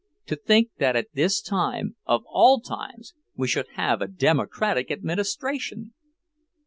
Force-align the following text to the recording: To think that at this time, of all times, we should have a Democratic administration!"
To 0.25 0.35
think 0.35 0.71
that 0.79 0.95
at 0.95 1.09
this 1.13 1.39
time, 1.43 1.95
of 2.07 2.23
all 2.25 2.59
times, 2.59 3.13
we 3.35 3.47
should 3.47 3.67
have 3.75 4.01
a 4.01 4.07
Democratic 4.07 4.89
administration!" 4.89 5.93